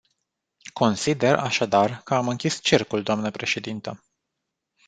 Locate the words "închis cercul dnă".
2.27-3.31